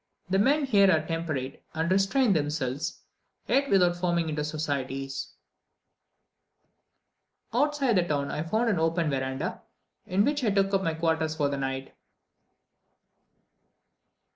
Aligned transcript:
The 0.31 0.39
men 0.39 0.65
here 0.65 0.89
are 0.89 1.05
temperate, 1.05 1.63
and 1.75 1.91
restrain 1.91 2.33
themselves, 2.33 3.01
yet 3.45 3.69
without 3.69 3.95
forming 3.95 4.29
into 4.29 4.43
societies. 4.43 5.33
Outside 7.53 7.97
the 7.97 8.07
town 8.07 8.31
I 8.31 8.41
found 8.41 8.71
an 8.71 8.79
open 8.79 9.11
verandah, 9.11 9.61
in 10.07 10.25
which 10.25 10.43
I 10.43 10.49
took 10.49 10.73
up 10.73 10.81
my 10.81 10.95
quarters 10.95 11.35
for 11.35 11.49
the 11.49 11.57
night. 11.57 11.93